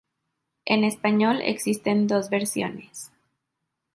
[0.65, 3.11] En español, existen dos versiones.